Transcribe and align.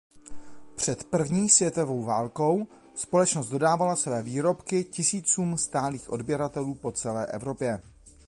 Před 0.75 1.03
první 1.03 1.49
světovou 1.49 2.03
válkou 2.03 2.67
společnost 2.95 3.49
dodávala 3.49 3.95
své 3.95 4.23
výrobky 4.23 4.83
tisícům 4.83 5.57
stálých 5.57 6.09
odběratelů 6.09 6.75
po 6.75 6.91
celé 6.91 7.25
Evropě. 7.27 7.81